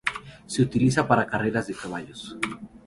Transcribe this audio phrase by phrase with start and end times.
[0.47, 2.35] Se utiliza para las carreras de caballos.